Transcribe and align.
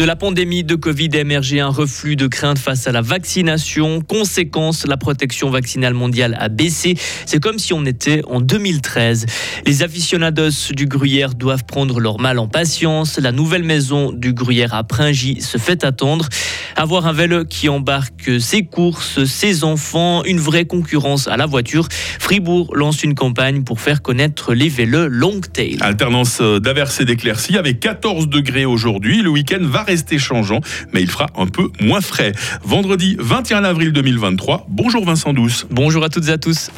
De 0.00 0.06
la 0.06 0.16
pandémie 0.16 0.64
de 0.64 0.76
Covid 0.76 1.10
a 1.12 1.18
émergé 1.18 1.60
un 1.60 1.68
reflux 1.68 2.16
de 2.16 2.26
crainte 2.26 2.58
face 2.58 2.86
à 2.86 2.92
la 2.92 3.02
vaccination. 3.02 4.00
Conséquence, 4.00 4.86
la 4.86 4.96
protection 4.96 5.50
vaccinale 5.50 5.92
mondiale 5.92 6.38
a 6.40 6.48
baissé. 6.48 6.94
C'est 7.26 7.38
comme 7.38 7.58
si 7.58 7.74
on 7.74 7.84
était 7.84 8.22
en 8.26 8.40
2013. 8.40 9.26
Les 9.66 9.82
aficionados 9.82 10.72
du 10.72 10.86
gruyère 10.86 11.34
doivent 11.34 11.66
prendre 11.66 12.00
leur 12.00 12.18
mal 12.18 12.38
en 12.38 12.48
patience. 12.48 13.18
La 13.18 13.30
nouvelle 13.30 13.62
maison 13.62 14.10
du 14.10 14.32
gruyère 14.32 14.72
à 14.72 14.84
Pringy 14.84 15.42
se 15.42 15.58
fait 15.58 15.84
attendre. 15.84 16.30
Avoir 16.76 17.06
un 17.06 17.12
vélo 17.12 17.44
qui 17.44 17.68
embarque 17.68 18.40
ses 18.40 18.64
courses, 18.64 19.24
ses 19.24 19.64
enfants, 19.64 20.24
une 20.24 20.40
vraie 20.40 20.64
concurrence 20.64 21.28
à 21.28 21.36
la 21.36 21.44
voiture. 21.44 21.88
Fribourg 21.90 22.74
lance 22.74 23.02
une 23.02 23.14
campagne 23.14 23.64
pour 23.64 23.82
faire 23.82 24.00
connaître 24.00 24.54
les 24.54 24.70
vélos 24.70 25.08
long 25.08 25.40
tail. 25.40 25.76
Alternance 25.80 26.40
d'averses 26.40 27.02
et 27.02 27.04
d'éclaircies 27.04 27.58
avec 27.58 27.80
14 27.80 28.28
degrés 28.28 28.64
aujourd'hui. 28.64 29.20
Le 29.20 29.28
week-end 29.28 29.60
va 29.60 29.89
rester 29.90 30.18
changeant, 30.18 30.60
mais 30.92 31.02
il 31.02 31.10
fera 31.10 31.26
un 31.36 31.46
peu 31.46 31.68
moins 31.80 32.00
frais. 32.00 32.32
Vendredi 32.62 33.16
21 33.18 33.64
avril 33.64 33.92
2023. 33.92 34.66
Bonjour 34.68 35.04
Vincent 35.04 35.32
Douce. 35.32 35.66
Bonjour 35.70 36.04
à 36.04 36.08
toutes 36.08 36.28
et 36.28 36.32
à 36.32 36.38
tous. 36.38 36.70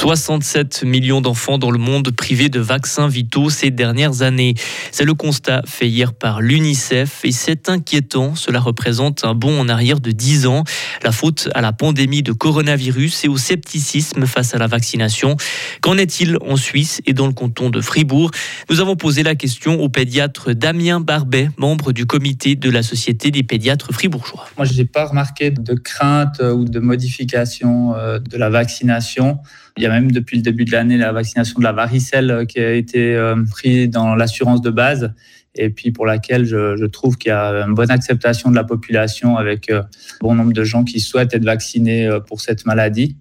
67 0.00 0.84
millions 0.84 1.20
d'enfants 1.20 1.58
dans 1.58 1.70
le 1.70 1.78
monde 1.78 2.10
privés 2.10 2.48
de 2.48 2.58
vaccins 2.58 3.06
vitaux 3.06 3.50
ces 3.50 3.70
dernières 3.70 4.22
années. 4.22 4.54
C'est 4.92 5.04
le 5.04 5.12
constat 5.12 5.60
fait 5.66 5.90
hier 5.90 6.14
par 6.14 6.40
l'UNICEF 6.40 7.20
et 7.22 7.32
c'est 7.32 7.68
inquiétant. 7.68 8.34
Cela 8.34 8.60
représente 8.60 9.26
un 9.26 9.34
bond 9.34 9.60
en 9.60 9.68
arrière 9.68 10.00
de 10.00 10.10
10 10.10 10.46
ans. 10.46 10.64
La 11.04 11.12
faute 11.12 11.50
à 11.54 11.60
la 11.60 11.74
pandémie 11.74 12.22
de 12.22 12.32
coronavirus 12.32 13.26
et 13.26 13.28
au 13.28 13.36
scepticisme 13.36 14.24
face 14.24 14.54
à 14.54 14.58
la 14.58 14.68
vaccination. 14.68 15.36
Qu'en 15.82 15.98
est-il 15.98 16.38
en 16.48 16.56
Suisse 16.56 17.02
et 17.04 17.12
dans 17.12 17.26
le 17.26 17.34
canton 17.34 17.68
de 17.68 17.82
Fribourg? 17.82 18.30
Nous 18.70 18.80
avons 18.80 18.96
posé 18.96 19.22
la 19.22 19.34
question 19.34 19.82
au 19.82 19.90
pédiatre 19.90 20.54
Damien 20.54 21.00
Barbet, 21.00 21.50
membre 21.58 21.92
du 21.92 22.06
comité 22.06 22.56
de 22.56 22.70
la 22.70 22.82
Société 22.82 23.30
des 23.30 23.42
pédiatres 23.42 23.92
fribourgeois. 23.92 24.46
Moi, 24.56 24.64
je 24.64 24.72
n'ai 24.72 24.86
pas 24.86 25.04
remarqué 25.04 25.50
de 25.50 25.74
crainte 25.74 26.40
ou 26.40 26.64
de 26.64 26.78
modification 26.78 27.94
euh, 27.96 28.18
de 28.18 28.38
la 28.38 28.48
vaccination. 28.48 29.40
Il 29.76 29.84
y 29.84 29.86
même 29.90 30.10
depuis 30.10 30.36
le 30.36 30.42
début 30.42 30.64
de 30.64 30.72
l'année 30.72 30.96
la 30.96 31.12
vaccination 31.12 31.58
de 31.58 31.64
la 31.64 31.72
varicelle 31.72 32.30
euh, 32.30 32.44
qui 32.44 32.60
a 32.60 32.72
été 32.72 33.14
euh, 33.14 33.36
prise 33.50 33.90
dans 33.90 34.14
l'assurance 34.14 34.60
de 34.60 34.70
base 34.70 35.12
et 35.54 35.70
puis 35.70 35.90
pour 35.90 36.06
laquelle 36.06 36.44
je, 36.44 36.86
trouve 36.86 37.16
qu'il 37.18 37.30
y 37.30 37.32
a 37.32 37.64
une 37.66 37.74
bonne 37.74 37.90
acceptation 37.90 38.50
de 38.50 38.54
la 38.54 38.64
population 38.64 39.36
avec 39.36 39.68
un 39.68 39.86
bon 40.20 40.34
nombre 40.34 40.52
de 40.52 40.62
gens 40.62 40.84
qui 40.84 41.00
souhaitent 41.00 41.34
être 41.34 41.44
vaccinés 41.44 42.08
pour 42.28 42.40
cette 42.40 42.66
maladie. 42.66 43.16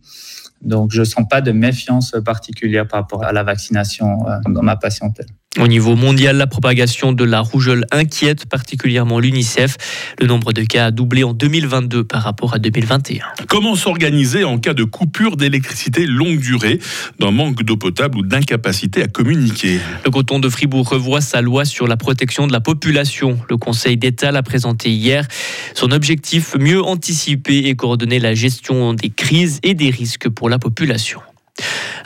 Donc 0.61 0.91
je 0.91 0.99
ne 0.99 1.05
sens 1.05 1.25
pas 1.27 1.41
de 1.41 1.51
méfiance 1.51 2.15
particulière 2.23 2.87
par 2.87 2.99
rapport 2.99 3.23
à 3.23 3.33
la 3.33 3.41
vaccination 3.41 4.25
dans 4.47 4.61
ma 4.61 4.75
patientèle. 4.75 5.25
Au 5.57 5.67
niveau 5.67 5.95
mondial, 5.95 6.37
la 6.37 6.45
propagation 6.45 7.11
de 7.11 7.23
la 7.23 7.41
rougeole 7.41 7.83
inquiète 7.89 8.45
particulièrement 8.45 9.19
l'UNICEF. 9.19 9.77
Le 10.19 10.27
nombre 10.27 10.53
de 10.53 10.61
cas 10.61 10.85
a 10.85 10.91
doublé 10.91 11.23
en 11.23 11.33
2022 11.33 12.03
par 12.03 12.21
rapport 12.21 12.53
à 12.53 12.59
2021. 12.59 13.25
Comment 13.47 13.75
s'organiser 13.75 14.43
en 14.43 14.59
cas 14.59 14.75
de 14.75 14.83
coupure 14.83 15.37
d'électricité 15.37 16.05
longue 16.05 16.39
durée, 16.39 16.79
d'un 17.19 17.31
manque 17.31 17.63
d'eau 17.63 17.77
potable 17.77 18.19
ou 18.19 18.21
d'incapacité 18.21 19.01
à 19.01 19.07
communiquer? 19.07 19.79
Le 20.05 20.11
canton 20.11 20.37
de 20.37 20.49
Fribourg 20.49 20.87
revoit 20.87 21.19
sa 21.19 21.41
loi 21.41 21.65
sur 21.65 21.87
la 21.87 21.97
protection 21.97 22.45
de 22.45 22.51
la 22.51 22.61
population. 22.61 23.39
Le 23.49 23.57
Conseil 23.57 23.97
d'État 23.97 24.31
l'a 24.31 24.43
présenté 24.43 24.91
hier. 24.91 25.27
Son 25.73 25.91
objectif, 25.91 26.55
mieux 26.59 26.83
anticiper 26.83 27.57
et 27.65 27.75
coordonner 27.75 28.19
la 28.19 28.35
gestion 28.35 28.93
des 28.93 29.09
crises 29.09 29.59
et 29.63 29.73
des 29.73 29.89
risques 29.89 30.29
pour 30.29 30.47
la 30.47 30.59
population. 30.59 31.21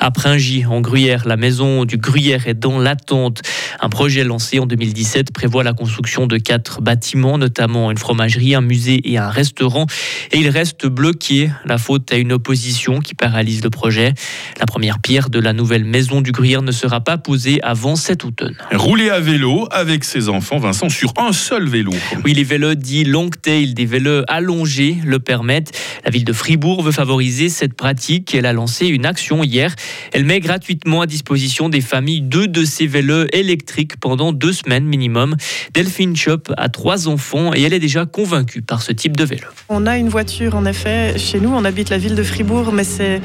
À 0.03 0.11
Pringy, 0.11 0.65
en 0.65 0.81
Gruyère, 0.81 1.25
la 1.25 1.37
maison 1.37 1.85
du 1.85 1.95
Gruyère 1.95 2.49
est 2.49 2.55
dans 2.55 2.77
l'attente. 2.77 3.41
Un 3.79 3.89
projet 3.89 4.23
lancé 4.23 4.59
en 4.59 4.65
2017 4.65 5.31
prévoit 5.33 5.63
la 5.63 5.73
construction 5.73 6.27
de 6.27 6.37
quatre 6.37 6.81
bâtiments, 6.81 7.37
notamment 7.37 7.91
une 7.91 7.97
fromagerie, 7.97 8.55
un 8.55 8.61
musée 8.61 9.01
et 9.09 9.17
un 9.17 9.29
restaurant. 9.29 9.87
Et 10.31 10.37
il 10.37 10.49
reste 10.49 10.85
bloqué. 10.85 11.49
La 11.65 11.77
faute 11.77 12.11
à 12.11 12.17
une 12.17 12.31
opposition 12.31 12.99
qui 12.99 13.15
paralyse 13.15 13.63
le 13.63 13.69
projet. 13.69 14.13
La 14.59 14.65
première 14.65 14.99
pierre 14.99 15.29
de 15.29 15.39
la 15.39 15.53
nouvelle 15.53 15.83
maison 15.83 16.21
du 16.21 16.31
Gruyère 16.31 16.61
ne 16.61 16.71
sera 16.71 17.01
pas 17.01 17.17
posée 17.17 17.59
avant 17.63 17.95
cet 17.95 18.25
automne. 18.25 18.55
Rouler 18.73 19.09
à 19.09 19.19
vélo 19.19 19.67
avec 19.71 20.03
ses 20.03 20.29
enfants, 20.29 20.59
Vincent, 20.59 20.89
sur 20.89 21.13
un 21.17 21.33
seul 21.33 21.67
vélo. 21.67 21.91
Oui, 22.23 22.33
les 22.33 22.43
vélos 22.43 22.75
dits 22.75 23.03
long 23.03 23.29
tail, 23.29 23.73
des 23.73 23.85
vélos 23.85 24.23
allongés, 24.27 24.97
le 25.05 25.19
permettent. 25.19 25.71
La 26.05 26.11
ville 26.11 26.25
de 26.25 26.33
Fribourg 26.33 26.83
veut 26.83 26.91
favoriser 26.91 27.49
cette 27.49 27.73
pratique. 27.73 28.35
Elle 28.35 28.45
a 28.45 28.53
lancé 28.53 28.87
une 28.87 29.05
action 29.05 29.43
hier. 29.43 29.73
Elle 30.11 30.25
met 30.25 30.39
gratuitement 30.39 31.01
à 31.01 31.05
disposition 31.05 31.69
des 31.69 31.81
familles 31.81 32.21
deux 32.21 32.47
de 32.47 32.65
ces 32.65 32.87
vélos 32.87 33.25
électriques 33.31 33.62
pendant 33.99 34.31
deux 34.31 34.53
semaines 34.53 34.85
minimum. 34.85 35.35
Delphine 35.73 36.15
Chop 36.15 36.51
a 36.57 36.69
trois 36.69 37.07
enfants 37.07 37.53
et 37.53 37.61
elle 37.61 37.73
est 37.73 37.79
déjà 37.79 38.05
convaincue 38.05 38.61
par 38.61 38.81
ce 38.81 38.91
type 38.91 39.17
de 39.17 39.23
vélo. 39.23 39.47
On 39.69 39.85
a 39.85 39.97
une 39.97 40.09
voiture 40.09 40.55
en 40.55 40.65
effet 40.65 41.17
chez 41.17 41.39
nous, 41.39 41.49
on 41.49 41.65
habite 41.65 41.89
la 41.89 41.97
ville 41.97 42.15
de 42.15 42.23
Fribourg, 42.23 42.71
mais 42.73 42.83
c'est 42.83 43.21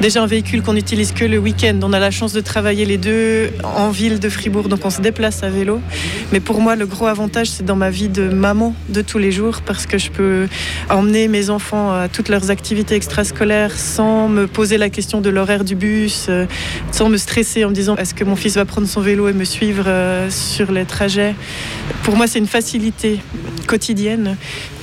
déjà 0.00 0.22
un 0.22 0.26
véhicule 0.26 0.62
qu'on 0.62 0.72
n'utilise 0.74 1.12
que 1.12 1.24
le 1.24 1.38
week-end. 1.38 1.78
On 1.82 1.92
a 1.92 1.98
la 1.98 2.10
chance 2.10 2.32
de 2.32 2.40
travailler 2.40 2.84
les 2.84 2.98
deux 2.98 3.50
en 3.64 3.90
ville 3.90 4.18
de 4.18 4.28
Fribourg, 4.28 4.68
donc 4.68 4.84
on 4.84 4.90
se 4.90 5.00
déplace 5.00 5.42
à 5.42 5.50
vélo. 5.50 5.80
Mais 6.32 6.40
pour 6.40 6.60
moi, 6.60 6.76
le 6.76 6.86
gros 6.86 7.06
avantage, 7.06 7.48
c'est 7.48 7.64
dans 7.64 7.76
ma 7.76 7.90
vie 7.90 8.08
de 8.08 8.28
maman 8.28 8.74
de 8.88 9.02
tous 9.02 9.18
les 9.18 9.32
jours 9.32 9.62
parce 9.62 9.86
que 9.86 9.98
je 9.98 10.10
peux 10.10 10.48
emmener 10.88 11.28
mes 11.28 11.50
enfants 11.50 11.92
à 11.92 12.08
toutes 12.08 12.28
leurs 12.28 12.50
activités 12.50 12.94
extrascolaires 12.94 13.76
sans 13.78 14.28
me 14.28 14.46
poser 14.46 14.78
la 14.78 14.90
question 14.90 15.20
de 15.20 15.30
l'horaire 15.30 15.64
du 15.64 15.74
bus 15.74 16.26
euh, 16.28 16.46
sans 16.90 17.08
me 17.08 17.16
stresser 17.16 17.64
en 17.64 17.70
me 17.70 17.74
disant 17.74 17.96
est-ce 17.96 18.14
que 18.14 18.24
mon 18.24 18.36
fils 18.36 18.54
va 18.54 18.64
prendre 18.64 18.86
son 18.86 19.00
vélo 19.00 19.28
et 19.28 19.32
me 19.32 19.44
suivre 19.44 19.81
euh, 19.86 20.30
sur 20.30 20.72
les 20.72 20.84
trajets. 20.84 21.34
Pour 22.02 22.16
moi, 22.16 22.26
c'est 22.26 22.38
une 22.38 22.46
facilité 22.46 23.20
quotidienne 23.66 24.36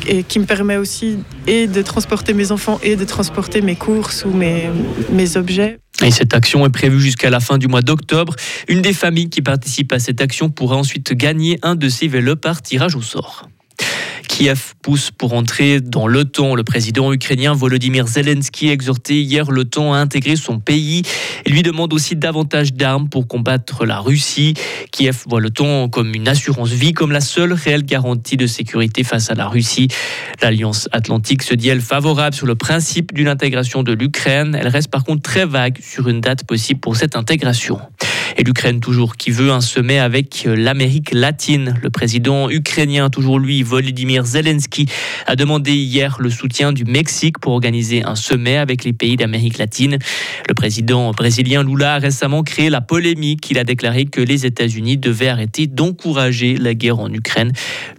et 0.08 0.24
qui 0.24 0.40
me 0.40 0.46
permet 0.46 0.78
aussi 0.78 1.20
et 1.48 1.68
de 1.68 1.82
transporter 1.82 2.34
mes 2.34 2.52
enfants 2.52 2.80
et 2.84 2.96
de 2.96 3.06
transporter 3.06 3.62
mes 3.62 3.76
courses 3.76 4.26
ou 4.26 4.32
mes, 4.32 4.70
mes 5.12 5.38
objets. 5.38 5.80
Et 6.02 6.12
cette 6.12 6.34
action 6.34 6.66
est 6.66 6.70
prévue 6.70 7.02
jusqu'à 7.02 7.30
la 7.30 7.40
fin 7.40 7.58
du 7.58 7.68
mois 7.68 7.82
d'octobre. 7.82 8.36
Une 8.68 8.82
des 8.82 8.94
familles 8.94 9.30
qui 9.30 9.42
participe 9.42 9.92
à 9.92 10.00
cette 10.00 10.22
action 10.22 10.50
pourra 10.50 10.78
ensuite 10.78 11.14
gagner 11.14 11.60
un 11.62 11.76
de 11.76 11.90
ces 11.90 12.08
vélos 12.08 12.38
par 12.38 12.62
tirage 12.62 12.96
au 12.96 13.02
sort. 13.02 13.49
Kiev 14.40 14.76
pousse 14.82 15.12
pour 15.12 15.34
entrer 15.34 15.82
dans 15.82 16.08
l'OTAN. 16.08 16.56
Le 16.56 16.64
président 16.64 17.12
ukrainien 17.12 17.54
Volodymyr 17.54 18.08
Zelensky 18.08 18.70
a 18.70 18.72
exhorté 18.72 19.20
hier 19.22 19.52
l'OTAN 19.52 19.94
à 19.94 19.98
intégrer 19.98 20.38
son 20.38 20.60
pays 20.62 21.02
et 21.46 21.50
lui 21.50 21.62
demande 21.62 21.94
aussi 21.94 22.16
davantage 22.16 22.72
d'armes 22.72 23.10
pour 23.10 23.28
combattre 23.28 23.86
la 23.86 24.00
Russie. 24.00 24.54
Kiev 24.94 25.24
voit 25.28 25.42
l'OTAN 25.42 25.90
comme 25.90 26.16
une 26.16 26.30
assurance 26.30 26.70
vie, 26.70 26.94
comme 26.94 27.12
la 27.12 27.20
seule 27.20 27.52
réelle 27.52 27.84
garantie 27.84 28.38
de 28.38 28.48
sécurité 28.48 29.04
face 29.04 29.30
à 29.30 29.36
la 29.36 29.46
Russie. 29.46 29.90
L'Alliance 30.42 30.88
Atlantique 30.94 31.44
se 31.44 31.54
dit, 31.54 31.68
elle, 31.68 31.82
favorable 31.82 32.34
sur 32.34 32.48
le 32.48 32.56
principe 32.56 33.14
d'une 33.14 33.28
intégration 33.28 33.84
de 33.84 33.92
l'Ukraine. 33.92 34.58
Elle 34.58 34.70
reste 34.70 34.90
par 34.90 35.04
contre 35.04 35.22
très 35.22 35.46
vague 35.46 35.80
sur 35.82 36.08
une 36.08 36.22
date 36.22 36.46
possible 36.46 36.80
pour 36.80 36.96
cette 36.96 37.18
intégration. 37.18 37.82
Et 38.40 38.44
l'Ukraine 38.46 38.80
toujours 38.80 39.18
qui 39.18 39.32
veut 39.32 39.52
un 39.52 39.60
sommet 39.60 40.00
avec 40.00 40.48
l'Amérique 40.48 41.12
latine. 41.12 41.76
Le 41.84 41.90
président 41.90 42.50
ukrainien, 42.50 43.10
toujours 43.10 43.38
lui, 43.38 43.64
Volodymyr 43.64 44.26
Zelensky, 44.26 44.86
a 45.28 45.36
demandé 45.36 45.74
hier 45.74 46.16
le 46.22 46.30
soutien 46.30 46.72
du 46.72 46.86
Mexique 46.86 47.40
pour 47.40 47.52
organiser 47.52 48.02
un 48.06 48.16
sommet 48.16 48.56
avec 48.56 48.86
les 48.86 48.94
pays 48.94 49.18
d'Amérique 49.18 49.58
latine. 49.58 49.98
Le 50.48 50.54
président 50.54 51.12
brésilien 51.12 51.66
Lula 51.66 51.96
a 51.96 52.00
récemment 52.00 52.44
créé 52.44 52.70
la 52.70 52.80
polémique. 52.80 53.52
Il 53.52 53.58
a 53.60 53.66
déclaré 53.66 54.06
que 54.06 54.22
les 54.22 54.46
États-Unis 54.46 54.96
devaient 54.96 55.28
arrêter 55.28 55.68
d'encourager 55.68 56.56
la 56.56 56.74
guerre 56.74 57.00
en 57.00 57.12
Ukraine. 57.12 57.52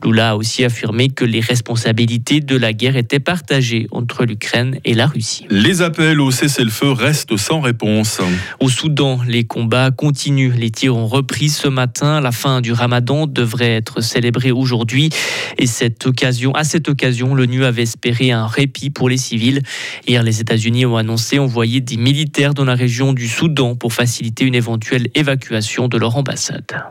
Lula 0.03 0.31
a 0.31 0.37
aussi 0.37 0.65
affirmé 0.65 1.11
que 1.11 1.27
les 1.27 1.41
responsabilités 1.41 2.41
de 2.41 2.57
la 2.57 2.73
guerre 2.73 2.97
étaient 2.97 3.21
partagées 3.21 3.89
entre 3.91 4.25
l'Ukraine 4.25 4.79
et 4.87 4.95
la 4.95 5.07
Russie. 5.07 5.45
Les 5.51 5.83
appels 5.83 6.19
au 6.19 6.31
cessez-le-feu 6.31 6.93
restent 6.93 7.37
sans 7.37 7.61
réponse. 7.61 8.23
Au 8.59 8.71
Soudan, 8.71 9.21
les 9.29 9.45
combats 9.45 9.91
continuent 9.91 10.30
les 10.37 10.71
tirs 10.71 10.97
ont 10.97 11.07
repris 11.07 11.49
ce 11.49 11.69
matin. 11.69 12.21
La 12.21 12.33
fin 12.33 12.61
du 12.61 12.73
ramadan 12.73 13.27
devrait 13.27 13.77
être 13.77 14.01
célébrée 14.01 14.53
aujourd'hui. 14.53 15.11
Et 15.59 15.65
à 15.65 16.65
cette 16.65 16.89
occasion, 16.89 17.35
l'ONU 17.35 17.65
avait 17.65 17.83
espéré 17.83 18.31
un 18.31 18.47
répit 18.47 18.91
pour 18.91 19.09
les 19.09 19.17
civils. 19.17 19.63
Hier, 20.07 20.23
les 20.23 20.41
États-Unis 20.41 20.87
ont 20.87 20.97
annoncé 20.97 21.39
envoyer 21.39 21.81
des 21.81 21.97
militaires 21.97 22.55
dans 22.55 22.65
la 22.65 22.75
région 22.75 23.13
du 23.13 23.29
Soudan 23.29 23.75
pour 23.75 23.93
faciliter 23.93 24.45
une 24.45 24.55
éventuelle 24.55 25.09
évacuation 25.15 25.89
de 25.89 25.99
leur 25.99 26.17
ambassade. 26.17 26.85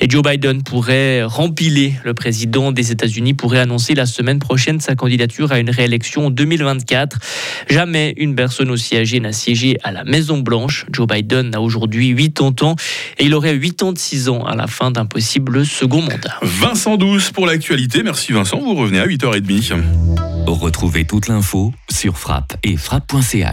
Et 0.00 0.08
Joe 0.08 0.22
Biden 0.22 0.62
pourrait 0.62 1.22
rempiler. 1.22 1.94
Le 2.04 2.14
président 2.14 2.72
des 2.72 2.92
États-Unis 2.92 3.34
pourrait 3.34 3.60
annoncer 3.60 3.94
la 3.94 4.06
semaine 4.06 4.38
prochaine 4.38 4.80
sa 4.80 4.94
candidature 4.94 5.52
à 5.52 5.58
une 5.58 5.70
réélection 5.70 6.26
en 6.26 6.30
2024. 6.30 7.18
Jamais 7.68 8.14
une 8.16 8.34
personne 8.34 8.70
aussi 8.70 8.96
âgée 8.96 9.20
n'a 9.20 9.32
siégé 9.32 9.78
à 9.82 9.92
la 9.92 10.04
Maison-Blanche. 10.04 10.86
Joe 10.90 11.06
Biden 11.06 11.54
a 11.54 11.60
aujourd'hui 11.60 12.14
80 12.14 12.54
ans 12.62 12.76
et 13.18 13.24
il 13.24 13.34
aurait 13.34 13.58
86 13.58 14.28
ans 14.28 14.44
à 14.44 14.56
la 14.56 14.66
fin 14.66 14.90
d'un 14.90 15.06
possible 15.06 15.64
second 15.64 16.02
mandat. 16.02 16.38
Vincent 16.42 16.96
Douce 16.96 17.30
pour 17.30 17.46
l'actualité. 17.46 18.02
Merci 18.02 18.32
Vincent. 18.32 18.58
Vous 18.58 18.74
revenez 18.74 18.98
à 18.98 19.06
8h30. 19.06 19.82
Retrouvez 20.46 21.04
toute 21.04 21.28
l'info 21.28 21.72
sur 21.90 22.18
frappe 22.18 22.56
et 22.62 22.76
frappe.ch. 22.76 23.52